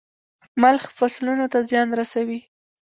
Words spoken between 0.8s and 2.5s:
فصلونو ته زيان رسوي.